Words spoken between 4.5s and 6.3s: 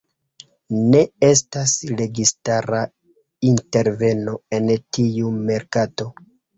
en tiu merkato.